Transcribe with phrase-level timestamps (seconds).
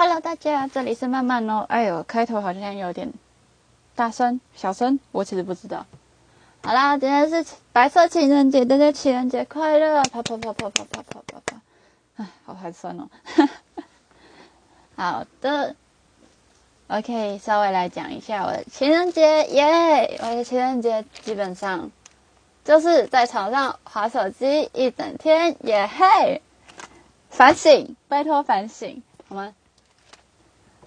[0.00, 1.66] Hello，大家，这里是慢慢哦。
[1.68, 3.12] 哎呦，开头好像有点
[3.96, 5.84] 大声、小声，我其实不知道。
[6.62, 10.00] 好啦，今天是白色情人节，大家情人节快乐！
[10.04, 11.60] 啪啪啪啪啪啪啪啪啪。
[12.14, 13.08] 哎，好寒酸哦。
[14.94, 15.74] 好的
[16.86, 20.16] ，OK，稍微来讲一下我的情人节，耶！
[20.22, 21.90] 我的情人节基本上
[22.64, 26.40] 就是在床上划手机一整天，耶嘿！
[27.30, 29.52] 反省，拜托反省，好吗？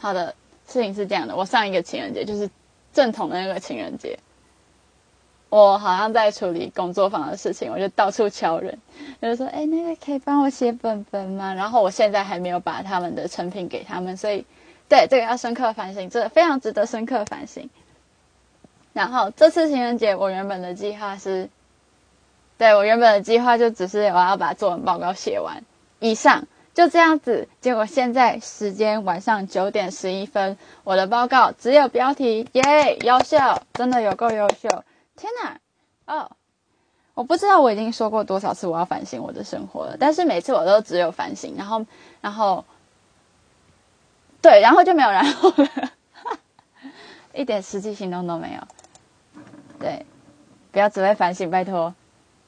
[0.01, 0.33] 好的，
[0.67, 2.49] 事情是这样的，我上一个情人节就是
[2.91, 4.17] 正统的那个情人节，
[5.49, 8.79] 我好像在处理工作坊的事情，我就到处敲人，
[9.21, 11.53] 就是说，哎，那个可以帮我写本本吗？
[11.53, 14.43] 然后我现在还没有把他们的成品给他们，所以
[14.89, 17.69] 对这个要深刻反省，这非常值得深刻反省。
[18.93, 21.47] 然后这次情人节，我原本的计划是，
[22.57, 25.63] 对我原本的计划就只是我要把作文报告写完
[25.99, 26.47] 以上。
[26.73, 33.37] 就这样子，结果现在时间晚上九点十一分，我的报告只有标题，耶，优秀，
[33.73, 34.69] 真的有够优秀！
[35.17, 35.59] 天哪，
[36.05, 36.31] 哦，
[37.13, 41.85] 我不知道我已经说过多少次我要反省我的生活了，但是每次我都只有反省，然后，
[42.21, 42.63] 然后，
[44.41, 45.91] 对，然后就没有然后了，
[47.35, 48.61] 一点实际行动都没有。
[49.77, 50.05] 对，
[50.71, 51.93] 不要只会反省，拜托。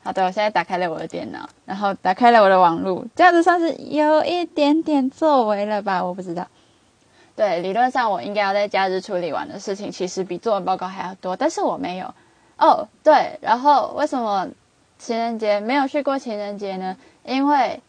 [0.04, 6.04] 好的，我现在打开了我的电脑，然后打开了我的网络，这样子算是有一点点作为了吧？
[6.04, 6.46] 我不知道。
[7.36, 12.14] 对，理论上我应该要在假日处理完的事情，其实比作文报告还要多，但是我没有。
[12.58, 14.48] 哦，对，然后为什么
[15.00, 16.96] 情人节没有去过情人节呢？
[17.24, 17.82] 因为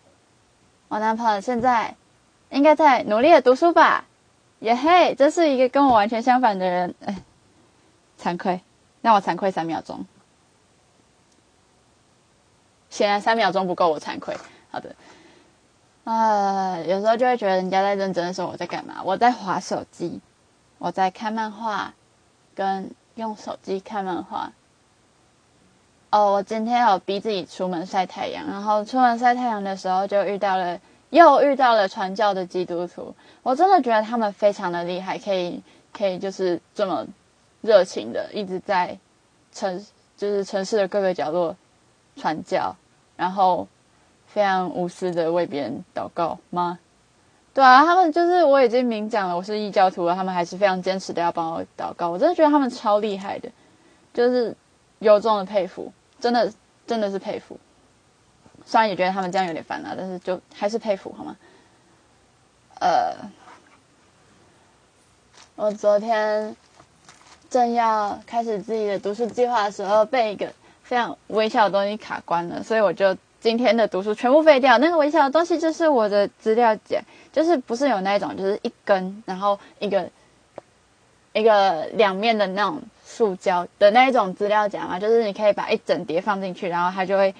[0.88, 1.94] 我男朋友现在
[2.50, 4.04] 应该在努力的读书吧？
[4.60, 7.16] 耶嘿，这是一个跟我完全相反的人，哎，
[8.18, 8.60] 惭愧，
[9.02, 10.06] 让我惭愧三秒钟。
[12.94, 14.36] 显然三秒钟不够，我惭愧。
[14.70, 14.94] 好的，
[16.04, 19.02] 啊，有时候就会觉得人家在认真的时候，我在干嘛？
[19.04, 20.20] 我在划手机，
[20.78, 21.92] 我在看漫画，
[22.54, 24.52] 跟用手机看漫画。
[26.10, 30.78] 哦，我今天有逼自己出门晒太阳，然后出门晒太阳的时候，就遇到了，
[31.10, 33.12] 又遇到了传教的基督徒。
[33.42, 35.60] 我真的觉得他们非常的厉害，可以，
[35.92, 37.04] 可以就是这么
[37.60, 38.96] 热情的一直在
[39.52, 39.84] 城，
[40.16, 41.56] 就是城市的各个角落
[42.14, 42.76] 传教。
[43.16, 43.66] 然后
[44.26, 46.78] 非常无私的为别人祷告吗？
[47.52, 52.10] 对啊，他们就是我已经明讲了，我是异教徒了，他们还是非常坚持的要帮我祷告。
[52.10, 53.48] 我真的觉得他们超厉害的，
[54.12, 54.56] 就是
[54.98, 56.52] 由衷的佩服，真的
[56.84, 57.56] 真的是佩服。
[58.66, 61.36] 虽然也觉得他们这样有点烦啊，但是就还是佩服好吗？
[62.80, 63.14] 呃，
[65.54, 66.56] 我昨天
[67.48, 70.52] 正要开始自己的读书计划的时候，被一个。
[70.84, 74.78] 非常微小的东西卡关了，所以我就今天的读书全部废掉。
[74.78, 77.00] 那个微小的东西就是我的资料夹，
[77.32, 80.08] 就是不是有那种就是一根，然后一个
[81.32, 87.34] 一个两面的那种塑胶的那一种资料夹嘛，就是你可以把一整叠放进去，然后它就会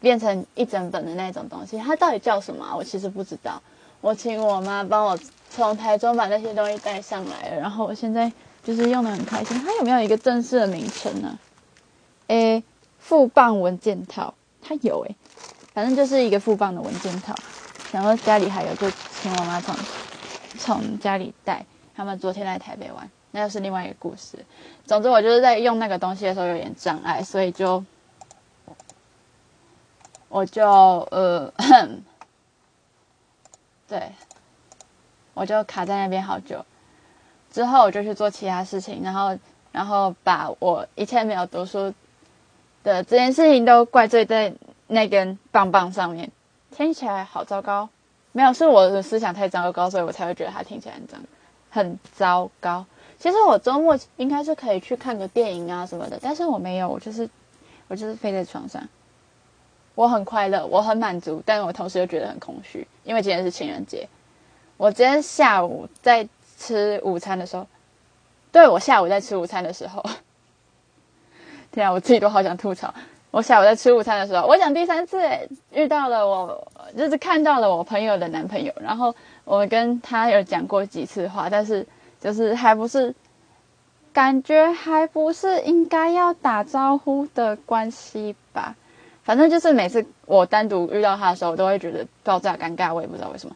[0.00, 1.78] 变成一整本的那种东西。
[1.78, 2.74] 它到底叫什么？
[2.74, 3.62] 我其实不知道。
[4.00, 5.18] 我请我妈帮我
[5.50, 8.32] 从台中把那些东西带上来了，然后我现在
[8.64, 9.58] 就是用的很开心。
[9.64, 11.38] 它有没有一个正式的名称呢？
[12.28, 12.62] 诶。
[13.08, 15.16] 副棒文件套，它有诶，
[15.72, 17.34] 反正就是一个副棒的文件套。
[17.90, 19.74] 然后家里还有，就请我妈从
[20.58, 21.64] 从家里带。
[21.96, 24.44] 他们昨天来台北玩，那又是另外一个故事。
[24.84, 27.82] 总之，我就是在用那个东西的时候有点障碍，所以就
[30.28, 30.68] 我就
[31.10, 31.50] 呃，
[33.88, 34.12] 对，
[35.32, 36.62] 我就卡在那边好久。
[37.50, 39.38] 之后我就去做其他事情，然后
[39.72, 41.94] 然后把我一切没有读书。
[42.84, 44.52] 的这件事情都怪罪在
[44.86, 46.30] 那根棒棒上面，
[46.70, 47.88] 听起来好糟糕。
[48.32, 51.16] 没有，是我的思想太糟糕，所以我才会觉得它听起来很糟，
[51.70, 52.86] 很糟糕。
[53.18, 57.28] 其实我周末应该是可以去看个电影啊什么的，但是我没有，我就是
[57.88, 58.86] 我就是飞在床上。
[59.94, 64.08] 我很快乐，我很满足，但我同时又觉得很空虚，因为今天是情人节。
[64.76, 67.66] 我今天下午在吃午餐的时候，
[68.52, 70.04] 对我下午在吃午餐的时候。
[71.70, 72.92] 天啊，我自己都好想吐槽。
[73.30, 75.20] 我下午在吃午餐的时候，我讲第三次
[75.70, 76.66] 遇到了我，
[76.96, 78.72] 就是看到了我朋友的男朋友。
[78.80, 81.86] 然后我跟他有讲过几次话，但是
[82.20, 83.14] 就是还不是，
[84.14, 88.74] 感觉还不是应该要打招呼的关系吧。
[89.22, 93.54] 反正就是每次我单独遇到他的时候，我都会觉得爆炸尴尬，我也不知道为什么。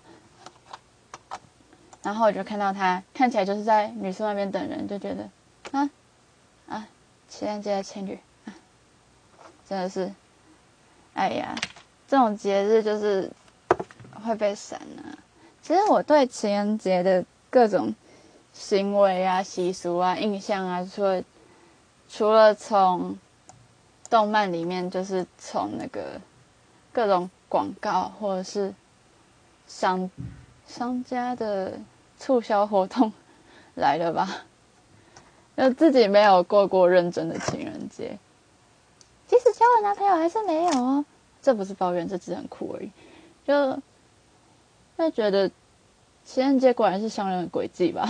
[2.03, 5.26] 然后我就看到他看起来就是在女生那边等人，就觉得
[5.70, 5.88] 啊。
[7.34, 8.19] 情人节情侣，
[9.67, 10.12] 真的是，
[11.14, 11.55] 哎呀，
[12.06, 13.32] 这种节日就是
[14.23, 15.02] 会被闪呢。
[15.62, 17.94] 其实我对情人节的各种
[18.52, 21.25] 行为啊、习俗啊、印象啊，除了
[22.06, 23.19] 除了从
[24.11, 26.20] 动漫里面，就是从那个
[26.93, 28.75] 各种广告或者是
[29.67, 30.11] 商
[30.67, 31.81] 商家的
[32.19, 33.11] 促销活动
[33.75, 34.44] 来的吧。
[35.57, 38.19] 就自己没有过过认真的情人节，
[39.27, 41.05] 即使交了男朋友还是没有哦。
[41.43, 42.91] 这不是抱怨，这只是很酷而已。
[43.45, 43.79] 就
[44.97, 45.51] 就觉得
[46.25, 48.09] 情人节果然是商人的诡计吧，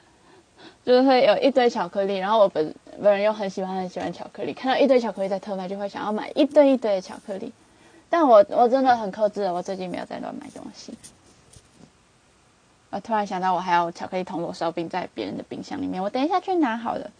[0.84, 7.52] 就是会有一堆巧克力，然后我本本人又很喜欢很喜欢巧克力，看到一堆巧克力在特卖，就会想要买一堆一堆的巧克力。
[8.08, 10.94] 但我我真的很克制，我最近没有在乱买东西。
[12.94, 17.10] 我突然想到，我还有巧克力铜锣烧冰在别人的冰箱里面，我等一下去拿好了。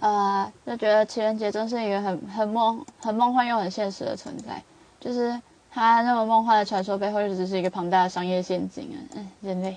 [0.00, 4.60] 呃，就觉得情人节真是一个很很梦、很梦幻又很现实的存在，
[4.98, 5.40] 就是
[5.70, 8.98] 它那么梦幻的传说背后，就只是一个庞大的商业陷阱啊！
[9.14, 9.76] 嗯，人类。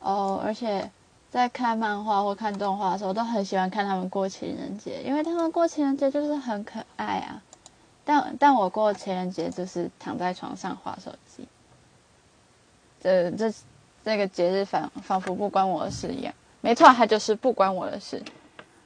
[0.00, 0.90] 哦，而且
[1.30, 7.40] 在看漫画或看动画的时候，都很喜欢看他们过情人节，因为他们过情人节就是很可爱啊。
[8.08, 11.46] 但但我过情人节就是躺在床上划手机，
[13.02, 13.52] 这这
[14.02, 16.32] 这个节日仿仿佛不关我的事一样。
[16.62, 18.22] 没错，它就是不关我的事。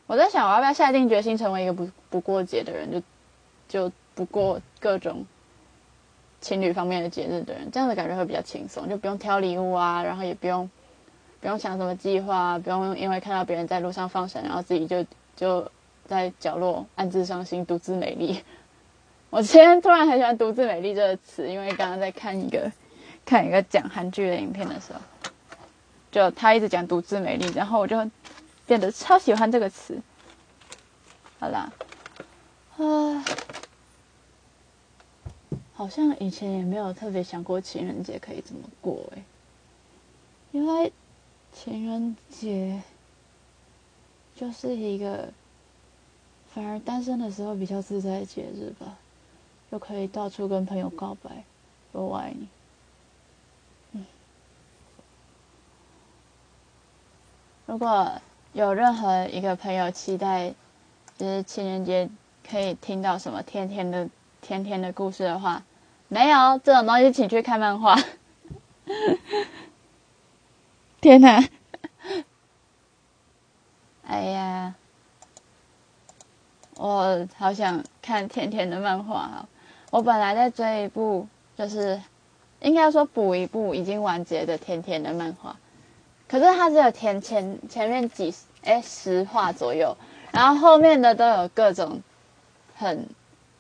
[0.09, 3.01] 我在想，我要不要下定决心成为一个不不过节的人，就
[3.69, 5.25] 就不过各种
[6.41, 10.69] 情侣方面的节日的人，这样的感觉会比较轻松，就不用挑礼物啊，然后也不用
[11.41, 15.71] 不用想什么计划，不用因为看到别人在路上放闪，然后自己就就
[16.07, 18.43] 在角落暗自伤心，独自美丽。
[19.33, 22.71] 我今天突然很喜欢“独自美丽”这个词，因为刚刚在看一个
[23.25, 25.01] 看一个讲韩剧的影片的时候，
[26.11, 27.97] 就他一直讲“独自美丽”，然后我就
[28.67, 29.99] 变得超喜欢这个词。
[31.39, 31.73] 好啦，
[32.77, 33.25] 啊，
[35.73, 39.23] 好像以前也没有特别想过情人节可以怎么过哎，
[40.51, 40.93] 因为
[41.55, 42.83] 情人节
[44.37, 45.33] 就是一个
[46.53, 48.99] 反而单身的时候比较自在的节日吧。
[49.73, 51.45] 就可以到处跟朋友告白，
[51.93, 52.47] 我爱你。
[53.93, 54.05] 嗯，
[57.65, 58.13] 如果
[58.53, 60.53] 有任何一个朋友期待，
[61.17, 62.11] 就是情人节
[62.47, 64.11] 可以听到什么甜甜的、
[64.43, 65.63] 甜甜的故事的话，
[66.09, 67.97] 没有这种东西，请去看漫画。
[71.01, 71.43] 天哪！
[74.07, 74.75] 哎呀，
[76.77, 79.49] 我好想看甜甜的漫画啊！
[79.93, 82.01] 我本来在追一部，就是
[82.61, 85.55] 应该说补一部已经完结的甜甜的漫画，
[86.27, 88.35] 可是它只有填前前面几
[88.65, 89.95] 哎十话左右，
[90.31, 92.01] 然后后面的都有各种
[92.75, 93.07] 很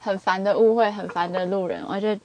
[0.00, 2.18] 很烦的误会，很烦的路人，我就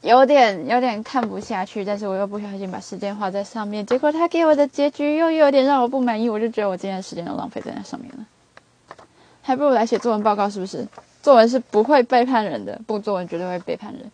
[0.00, 8.24] 有点有点看不下去，但是我又不小心把时间花在上面，结果他给我的结局又有点让我不满意，我就觉得我今天的时间都浪费在那上面了，
[9.42, 10.88] 还不如来写作文报告，是不是？
[11.24, 14.12] 作文是不会背叛人的，不作文绝对会背叛人。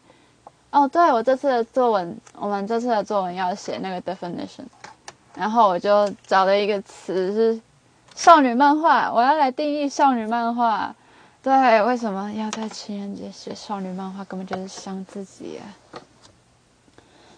[0.70, 4.62] 哦，对，我这次的作文，我们这次的作文要写那个 definition，
[5.34, 7.60] 然后我就找了一个词是
[8.14, 10.94] 少女漫画，我要来定义少女漫画。
[11.42, 14.22] 对，为什么要在情人节写少女漫画？
[14.26, 15.66] 根本就是伤自己啊！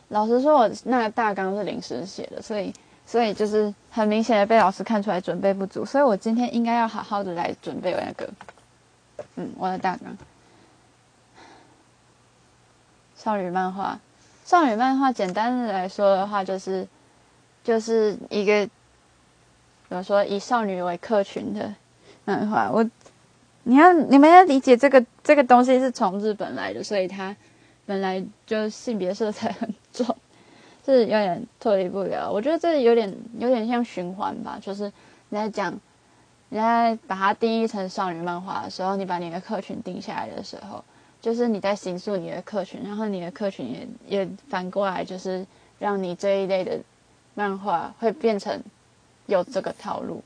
[0.09, 2.71] 老实说，我那个大纲是临时写的，所以
[3.07, 8.29] 所以就是很明显的被老师看出来准备不足，所以我今天应该要好好的来准备我那个。
[9.37, 10.17] 嗯，我的大纲。
[13.17, 13.99] 少女漫画，
[14.45, 16.87] 少女漫画简单的来说的话，就是
[17.63, 18.69] 就是一个
[19.89, 21.73] 怎么说以少女为客群的
[22.25, 22.71] 漫画。
[22.71, 22.85] 我
[23.63, 27.37] 你要你们要理解这个这个东西是从日本来的，所以它
[27.87, 30.17] 本来就性别色彩很重，
[30.85, 32.29] 是有点脱离不了。
[32.29, 34.93] 我觉得这有点有点像循环吧，就是
[35.29, 35.73] 你在讲。
[36.53, 40.85] 你在把它定义成少女漫画的时候，你把你的客群定下来的时候，
[41.19, 45.47] 就是你在形塑你的客群，然后你的客群也也反过来，就是
[45.79, 46.79] 让你这一类的
[47.33, 48.63] 漫画会变成
[49.25, 50.23] 有这个套路。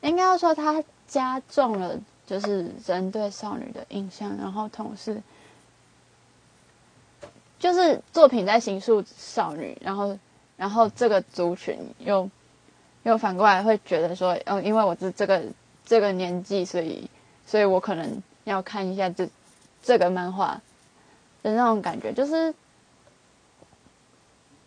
[0.00, 1.96] 应该要说，它加重了
[2.26, 5.22] 就是人对少女的印象，然后同时
[7.60, 10.18] 就是作品在形塑少女，然后
[10.56, 12.28] 然后这个族群又。
[13.02, 15.42] 又反过来会觉得说，哦，因为我是这个
[15.84, 17.08] 这个年纪，所以，
[17.46, 19.28] 所以我可能要看一下这
[19.82, 20.60] 这个漫画
[21.42, 22.54] 的那种感觉，就是，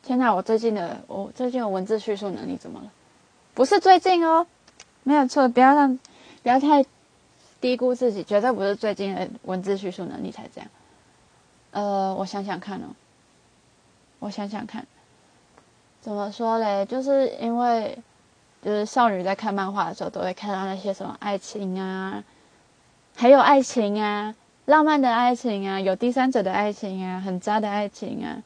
[0.02, 0.34] 天哪！
[0.34, 2.92] 我最近的我最近的文字叙述能力怎么了？
[3.54, 4.48] 不是最近哦，
[5.04, 6.00] 没有错，不要让
[6.42, 6.84] 不要太
[7.62, 10.70] 低估自己，绝对不是最近的文字叙述能力才这样。
[11.72, 12.88] 呃，我想想看哦，
[14.20, 14.86] 我想想看，
[16.02, 16.86] 怎么说嘞？
[16.86, 17.98] 就是因为，
[18.64, 22.24] 就是少女在看漫画的时候，都会看到那些什么爱情啊，
[23.16, 24.34] 还有爱情啊，
[24.66, 28.42] 浪漫的爱情啊，有第三者的爱情啊，很渣的爱情啊，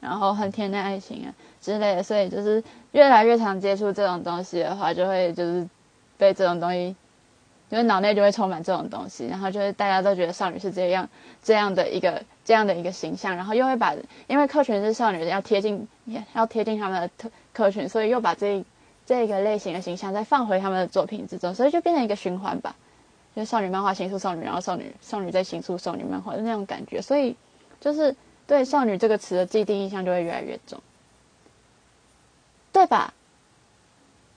[0.00, 2.02] 然后很甜的爱情啊之类的。
[2.02, 5.68] 所以就是越来越常接触这种东西的话，就会就是
[6.18, 6.96] 被这种东西。
[7.70, 11.08] 因为脑内就会充满这种东西，然后就是大家都觉得少女是这样
[11.42, 13.94] 这样的一个这样的一个形象，然后又会把
[14.28, 15.88] 因为客群是少女，要贴近
[16.34, 18.62] 要贴近他们的客客群，所以又把这
[19.06, 22.74] 这个类型的形象再放回他们的作品之中，所以就变成一个循环吧。
[23.36, 27.36] 就少女漫画形塑少女，然后少女少女再形塑少女漫画的那种感觉，所以
[27.80, 28.14] 就是
[28.46, 30.80] 对少女这个词的既定印象就会越来越重，
[32.72, 33.12] 对吧？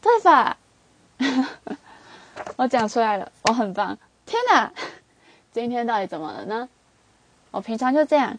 [0.01, 0.57] 对吧？
[2.55, 3.97] 我讲出来了，我很棒！
[4.25, 4.71] 天哪，
[5.51, 6.67] 今天到底怎么了呢？
[7.51, 8.37] 我平常就这样。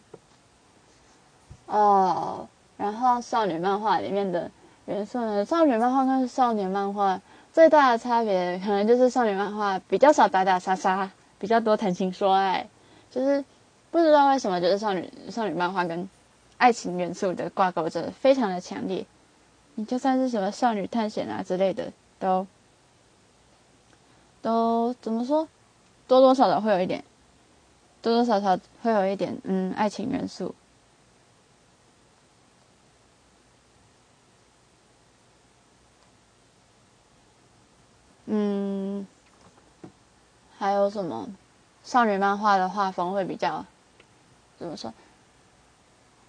[1.67, 4.51] 哦，然后少女漫画里面的
[4.89, 5.45] 元素呢？
[5.45, 7.21] 少女漫画跟少年漫画
[7.53, 12.67] 最大的差别，可能就是少女漫画比较少打打杀杀，比较多谈情说爱。
[13.11, 13.43] 就是
[13.91, 16.09] 不知道为什么，就是少女少女漫画跟
[16.57, 19.05] 爱情元素的挂钩真的非常的强烈。
[19.75, 22.45] 你就算是什么少女探险啊之类的，都。
[24.41, 25.47] 都怎么说？
[26.07, 27.03] 多多少少会有一点，
[28.01, 30.55] 多多少少会有一点，嗯，爱情元素。
[38.31, 39.07] 嗯，
[40.59, 41.27] 还有什么？
[41.83, 43.65] 少女漫画的画风会比较
[44.59, 44.93] 怎么说？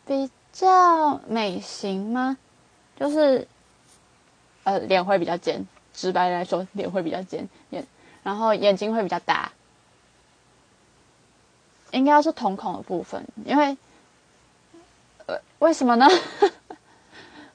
[0.06, 2.38] 比较美型吗？
[2.98, 3.46] 就是，
[4.64, 7.86] 呃，脸会比较尖，直白来说，脸会比较尖，眼。
[8.22, 9.52] 然后眼睛会比较大，
[11.90, 13.76] 应该是瞳孔的部分，因为，
[15.26, 16.06] 呃，为什么呢？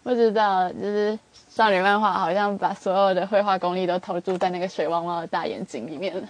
[0.06, 1.18] 不知道，就是
[1.50, 6.30] 少女漫画好像把所有的绘画功力都投注在那个水汪汪的大眼睛里面了。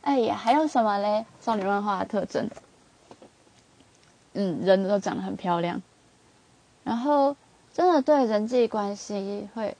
[0.00, 1.26] 哎呀，还有什么嘞？
[1.38, 2.48] 少女漫画的特征，
[4.32, 5.82] 嗯，人都长得很漂亮，
[6.82, 7.36] 然后
[7.74, 9.76] 真的对人际关系会。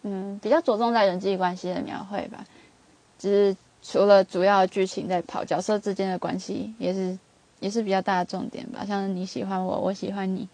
[0.00, 2.46] 嗯，比较着重在人际关系的描绘吧，
[3.18, 7.18] 就是除了主要剧情在跑，角色之间的关系也是
[7.60, 8.84] 也是比较大的重点吧。
[8.86, 10.48] 像你喜欢我，我喜欢你，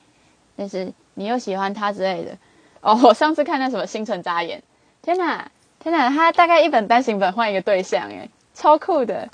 [0.56, 2.36] 但是你又喜欢他之类的。
[2.80, 4.58] 哦， 我上次看那什么《星辰眨眼》，
[5.02, 9.28] 天哪，天哪，他大概一本单行本换一个对象，诶，超酷的。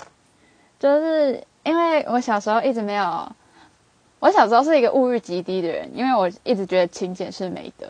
[0.79, 3.31] 就是因为我小时候一直没有，
[4.19, 7.87] 我小时候是一个物欲极低的人，因为我一直觉得勤俭是美德，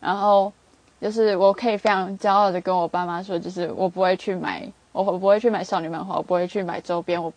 [0.00, 0.52] 然后。
[1.00, 7.30] 就是我可以非常骄傲的跟我爸妈说，就是我不会去买，我我不会去买少女漫画，我不会去买周边，我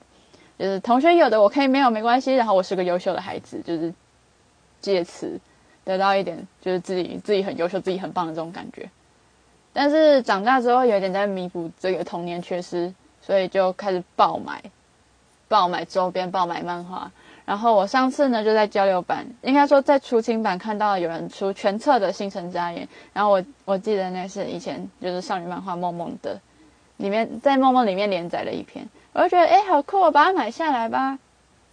[0.58, 3.94] 就是同学有的我可以没有没关系，然后我是个优秀的孩子，就是
[4.80, 5.38] 借此
[5.88, 8.90] 得到一点就是自己自己很优秀、自己很棒的这种感觉。
[9.72, 14.62] 但是长大之后有点在弥补这个童年缺失，所以就开始爆买，
[15.48, 17.10] 爆买周边，爆买漫画。
[17.46, 26.38] 然后我上次呢就在交流版，应该说在出清版看到有人出全册的《星辰眨眼》，然后我我记得那是以前就是少女漫画《梦梦》的，
[26.98, 31.18] 里面在《梦梦》里面连载了一篇，我就觉得哎好酷，我把它买下来吧，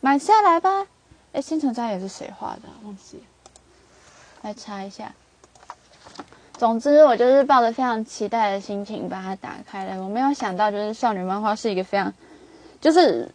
[0.01, 0.87] 买下来吧。
[1.33, 2.69] 哎，《星辰眨眼》是谁画的？
[2.85, 3.23] 忘记了，
[4.45, 5.13] 来查一下。
[6.53, 12.15] 总之，我就是抱着非常期待的心情把它打开了，我没有想到就是少女漫画是一个非常，
[12.81, 13.29] 就是。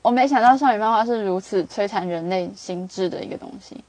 [0.00, 3.84] 我没想到少女漫画是如此摧残人类心智的一个东西。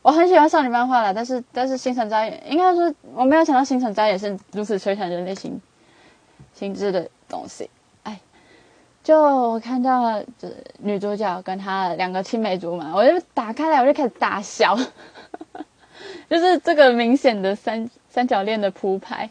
[0.00, 5.60] 我很喜欢少女漫画啦，但是但是星辰眨眼应该说我没有想到星辰眨眼是如此摧残人类心
[6.54, 7.70] 心智的东西。
[8.02, 8.18] 哎，
[9.04, 14.76] 就我看到就是女主角跟她两个青梅竹马，我就打开来我就开始大笑，
[16.30, 19.30] 就是这个明显的三三角恋的铺排，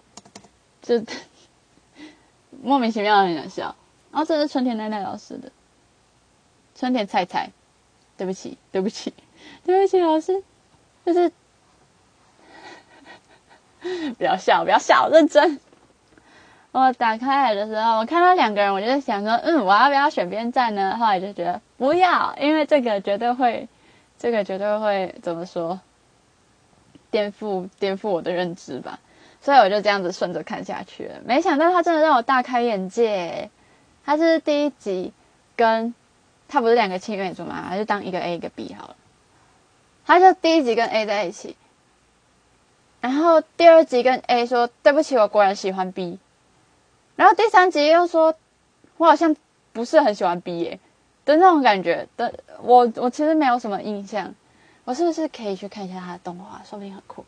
[0.81, 1.03] 就
[2.63, 3.75] 莫名其妙的很想笑。
[4.11, 5.51] 然后这是春田奈奈老师的。
[6.75, 7.51] 春田菜菜，
[8.17, 9.13] 对不起，对不起，
[9.63, 10.43] 对不起，老师，
[11.05, 11.31] 就是
[14.17, 15.59] 不要笑，不要笑，认真。
[16.71, 20.97] 我打开来的时候，我看到两个人，我就在想说，嗯，我要不要选边站呢？
[20.97, 23.69] 后来就觉得不要，因为这个绝对会，
[24.17, 25.79] 这个绝对会怎么说，
[27.13, 28.99] 颠覆颠覆我的认知吧。
[29.39, 31.21] 所以我就这样子顺着看下去了。
[31.23, 33.49] 没想到他真的让我大开眼界。
[34.03, 35.13] 他是第一集
[35.55, 35.93] 跟。
[36.45, 38.95] 他不是两个青梅竹马，就当一个 A 一个 B 好了。
[40.05, 41.55] 他就第一集跟 A 在一起，
[43.01, 46.19] 然后第二集跟 A 说对不起，我果然喜欢 B，
[47.15, 48.35] 然后第三集又说
[48.97, 49.35] 我好像
[49.71, 50.79] 不是很喜欢 B 耶，
[51.25, 52.31] 的那种感觉的。
[52.61, 54.35] 我我其实没有什么印象，
[54.85, 56.61] 我是不是可以去看一下他的动画？
[56.63, 57.25] 说不定很酷。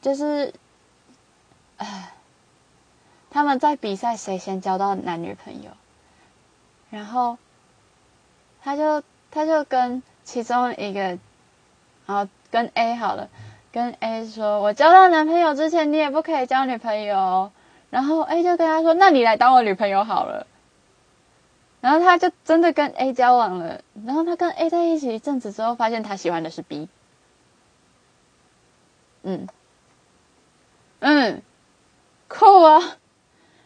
[0.00, 0.54] 就是，
[1.76, 2.12] 哎，
[3.30, 5.70] 他们在比赛谁先交到男女朋友，
[6.90, 7.36] 然后
[8.62, 11.18] 他就他就跟其中一个，然
[12.06, 13.28] 后跟 A 好了，
[13.72, 17.50] 跟 A 说：“我交到男朋友之前，你也不可以交女朋友。”
[17.90, 20.46] 然后 A 就跟他说：“那你来当我女朋友好了。”
[21.80, 23.80] 然后他就真的跟 A 交往了。
[24.06, 26.88] 然后他跟 A 在一起一阵子之后，发现他喜欢的是 B。
[29.22, 29.46] 嗯，
[31.00, 31.42] 嗯，
[32.28, 32.96] 酷啊！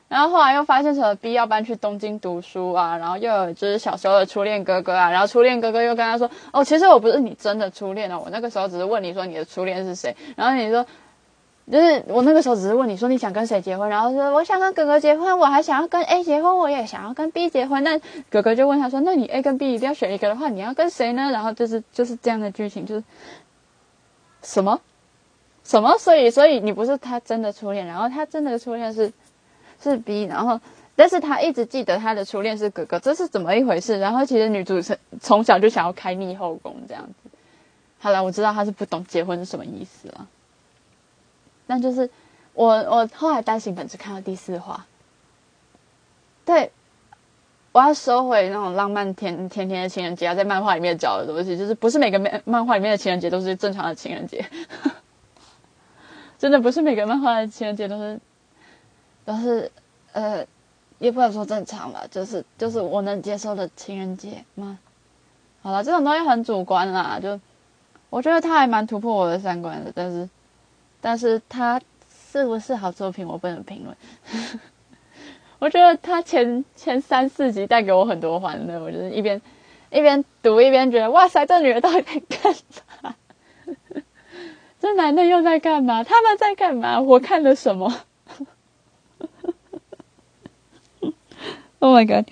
[0.08, 10.84] 然后后来又发现什么 B 要搬去东京读书啊，然后又有就是小时候的初恋哥哥啊，然后初恋哥哥又跟他说：“哦，其实我不是你真的初恋哦，我那个时候只是问你说你的初恋是谁。”然后你说。
[11.70, 17.84] 就是我那个时候只是问你说你想跟谁结婚，然后说我想跟哥哥结婚，我还想要跟 A 结婚，我也想要跟 B 结婚。
[17.84, 23.04] 那哥哥就问他说：“那你 A 跟 B 一定要选一个的话，你要跟谁呢？”然后就是就是这样的剧情，就是
[24.42, 24.80] 什么
[25.62, 29.12] 什么，所以所以你不是他真的初恋，然后他真的初恋是
[29.80, 30.60] 是 B，然后
[30.96, 34.00] 但是他一直记得他的初恋是哥哥，这是怎么一回事？
[34.00, 37.30] 然后其实女主从从小就想要开逆后宫这样子。
[38.00, 40.26] 好了，我知道他是不懂结婚是什么意思了。
[41.66, 42.08] 但就是
[42.54, 44.86] 我，我后来单行本只看到第四话。
[46.44, 46.72] 对，
[47.70, 54.44] 我要收回那种浪漫甜甜甜的情人节啊，在漫画里面找的东西，就是不是每个漫漫画里面的情人节都是正常的情人节，
[56.38, 58.20] 真的不是每个漫画的情人节都是
[59.24, 59.70] 都是
[60.12, 60.44] 呃，
[60.98, 64.78] 也不能说正常吧，就是就是我能接受的情人节吗？
[65.62, 67.40] 好了，这种东西很主观啦，就
[68.10, 70.28] 我觉得他还蛮突破我的三观的，但是。
[71.02, 71.78] 但是他
[72.32, 73.94] 是不是好作品，我不能评论。
[75.58, 79.42] 我觉得他前前三四集带给我很多欢乐，我就是一边
[79.90, 82.54] 一边读一边觉得，哇塞，这女的到底在干
[83.02, 83.14] 嘛？
[84.80, 86.02] 这男的又在干嘛？
[86.02, 87.00] 他们在干嘛？
[87.00, 87.92] 我看了什么？
[91.78, 92.28] Oh my god！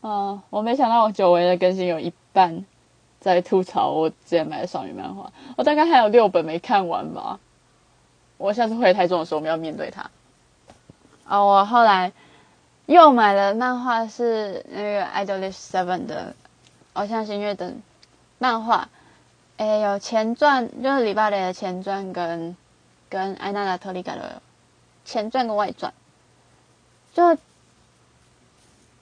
[0.00, 2.64] 啊，我没想到我久违的更新有一半
[3.20, 7.38] 在吐槽我之前买的少女漫画，我大概还有六本没看完吧。
[8.40, 10.10] 我下次会太重的时候，我们要面对它。
[11.28, 12.10] 哦，我后来
[12.86, 16.34] 又买了漫画，是那个《Idolish Seven》的
[16.94, 17.74] 偶像星月的
[18.38, 18.88] 漫画。
[19.58, 22.56] 诶，有前传，就是李巴雷的前传，跟
[23.10, 24.40] 跟艾娜娜特里卡的
[25.04, 25.92] 前传跟外传。
[27.12, 27.36] 就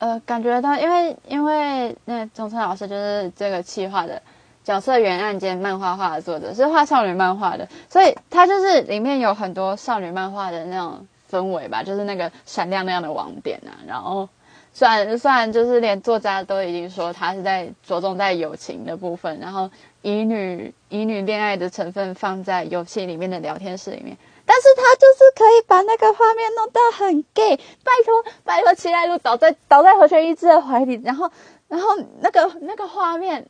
[0.00, 4.20] 呃，感觉到，因为因为那中村老师就是这个企划的。
[4.68, 13.80] 角色原案兼漫画画的作者是画少女漫画的，所以他就是里面有很多少女漫画的那种氛围吧，就是那个闪亮亮的网点啊。
[13.86, 14.28] 然后
[14.74, 19.70] 虽然虽然就是连作家都已经说他是在着重在友情的部分，然后
[20.02, 27.56] 乙女乙女恋爱的成分放在游戏里面的聊天室里面，但是他就是可以把那个画面弄到很 gay。
[27.56, 31.30] 拜托拜托，齐来路倒在倒在和泉一之的怀里，然后
[31.68, 31.88] 然后
[32.20, 33.46] 那个那个画面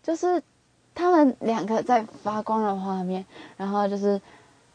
[0.00, 0.40] 就是。
[0.94, 3.24] 他们两个在发光的画面，
[3.56, 4.20] 然后就是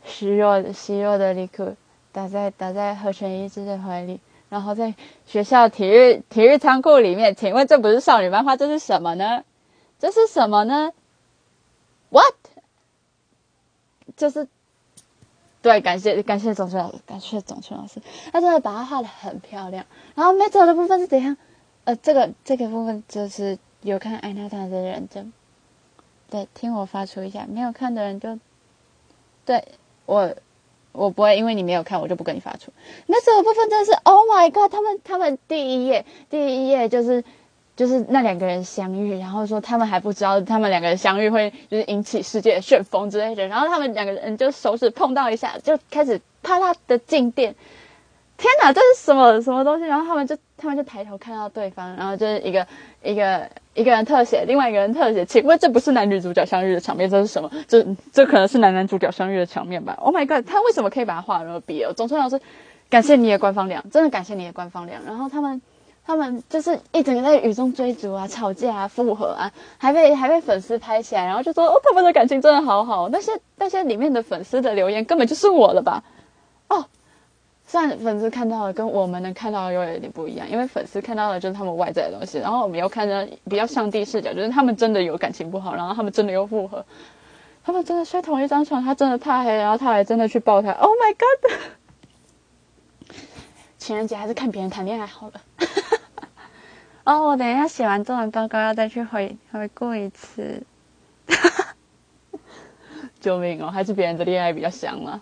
[0.04, 1.76] 虚弱的虚弱的李克
[2.12, 4.94] 打在打在和泉一之的怀里，然后在
[5.26, 9.44] 学校体育体育仓库里面，请问这不是少女漫画，这是什么呢？
[10.00, 10.92] 这是什么呢
[12.10, 12.36] ？What？
[14.18, 14.48] 就是
[15.62, 18.02] 对，感谢感谢总老师，感谢总村老师，
[18.32, 19.86] 他真的把它画的很漂亮。
[20.16, 21.36] 然后没走的部分是怎样？
[21.84, 25.22] 呃，这个这个部分就是有看爱娜塔的人就。
[26.28, 28.38] 对，听我发出一下，没有看的人就，
[29.46, 29.64] 对
[30.08, 30.36] 我，
[30.92, 32.72] 我不会因为你没有看，我就不跟你发出。
[33.06, 34.72] 那这个部分真的是，Oh my god！
[34.72, 37.24] 他们他们第一页第一页就是
[37.76, 47.56] 就是那两个人相遇，然后说他们还不知道他们两个人相遇会就是引起世界旋风之类的，然后他们两个人就手指碰到一下，就开始啪啦的静电。
[48.38, 49.86] 天哪，这是什么什么东西？
[49.86, 52.68] 然后他们就他们就抬头看到对方，然后就是一个
[53.04, 53.48] 一个。
[53.76, 57.52] 一个人特写，另外一个人特写，请问这不是男女主角相遇的场面，这是什么？
[57.68, 61.92] 这这可能是男男主角相遇的场面吧？Oh my god，他为什么可以把它画那么 BL？
[61.94, 62.40] 总村老师，
[62.90, 65.02] 感谢你的官方量，真的感谢你的官方量。
[65.06, 65.62] 然后他们
[66.06, 73.10] 他们就是一整个在雨中追逐啊、吵架啊、复合啊，还被还被粉丝拍起来，然后就说哦，他们的感情真的好好。
[73.10, 76.02] 那些那些里面的粉丝的留言根本就是我了吧？
[76.70, 76.86] 哦。
[77.68, 86.86] 虽然粉丝看到的跟我们能看到的又有点不一样，因为粉丝看到的就是他们外在的东西，然后我们又看到比较上帝视角，就是他们真的有感情不好，然后他们真的又复合，
[87.64, 90.72] 他们真的睡同一张床，他真的怕黑，然后他还真的去抱他。
[90.74, 91.52] Oh my god！
[93.80, 95.42] 情人节还是看别人谈恋爱好了。
[97.04, 100.64] 哦，我等一下写完作文报告要再去回回顾一次。
[103.20, 103.72] 救命哦！
[103.72, 105.22] 还是别人的恋爱比较香了？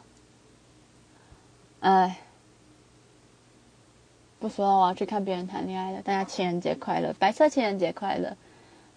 [1.79, 2.17] 哎，
[4.43, 6.01] 不说了，我要去看别人谈恋爱了。
[6.01, 8.35] 大家情人节快乐，白色情人节快乐。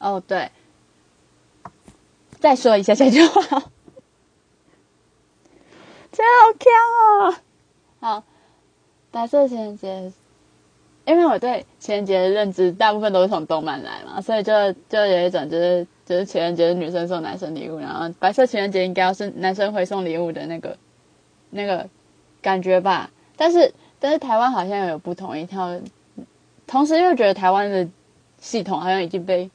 [0.00, 0.50] 哦，对，
[2.40, 3.40] 再说一下这句话，
[6.10, 7.36] 真好看哦。
[8.00, 8.24] 好，
[9.12, 10.12] 白色情人节。
[11.04, 20.76] 因为我对情人节的认知大部分都是从动漫来嘛，所以就就有一种就是就是情人节是女生送男生礼物，然后白色情人节应该要是男生会送礼物的那个
[21.50, 21.88] 那个
[22.42, 23.12] 感觉吧。
[23.36, 25.78] 但是但是台湾好像有不同一套，
[26.66, 27.88] 同时又觉得台湾的
[28.38, 29.50] 系统好像已经被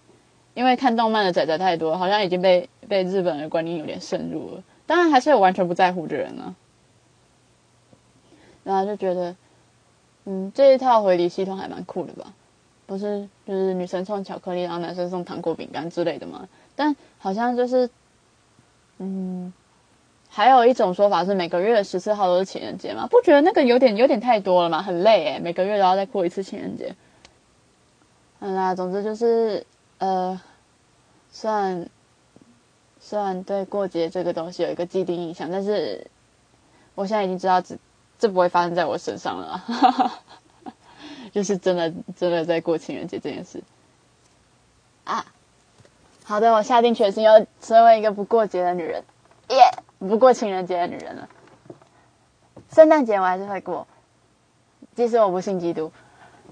[0.53, 4.63] 因为看动漫的仔仔太多，好像已经被被日本的观念有点渗入了。
[4.85, 6.55] 当然还是有完全不在乎的人呢，
[8.63, 9.35] 然后就觉得。
[10.23, 12.31] 嗯，这一套回礼系统还蛮酷的吧？
[12.85, 16.47] 不是，就是女生送巧克力，然后男生送糖果、饼干之类的吗？
[16.75, 17.89] 但好像就是，
[18.99, 19.51] 嗯，
[20.33, 23.05] 还有一种说法是每个月十四号都是情人节嘛？
[23.07, 24.81] 不觉得那个有点有点太多了吗？
[24.81, 26.95] 很累诶，每个月都要再过一次情人节。
[28.39, 29.65] 嗯啦，总之就是，
[29.97, 30.39] 呃，
[31.31, 31.89] 算
[32.99, 36.07] 算对过节这个东西有一个既定印象，但是
[36.95, 37.75] 我现在已经知道这。
[38.21, 39.65] 这不会发生在我身上了，
[41.33, 43.63] 就是真的真的在过情人节这件事
[45.05, 45.25] 啊。
[46.23, 49.03] 好的，我下定决心要成为一个不过节的女人，
[49.49, 49.57] 耶！
[50.07, 51.29] 不过情人节的女人了。
[52.73, 53.87] 圣诞节我还是会过，
[54.95, 55.91] 即使我不信基督，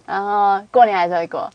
[0.05, 1.49] 然后过年还是会过，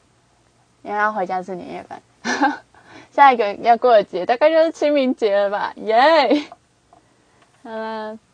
[0.83, 2.03] 因为要回家吃年夜饭。
[3.11, 6.45] 下一个要过的节大概就是清明节了吧，耶！
[7.63, 8.19] 嗯。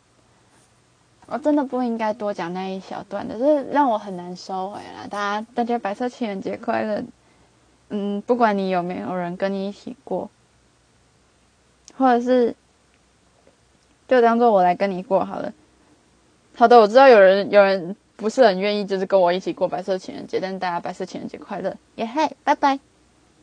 [1.27, 5.07] 我真的不应该多讲那一小段的，是让我很难收回来。
[5.07, 7.01] 大家，大家白色情人节快乐！
[7.87, 10.29] 嗯，不管你有没有人跟你一起过，
[11.97, 12.53] 或者是
[14.11, 15.53] 就当做我来跟你过好了。
[16.53, 22.90] 好的，我知道有人有人不是很愿意，就是跟我一起过白色情人节，但是大家白色情人节快乐，耶嘿，拜拜。